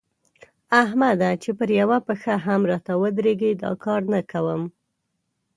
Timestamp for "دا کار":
3.63-4.01